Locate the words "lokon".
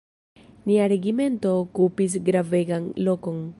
3.09-3.43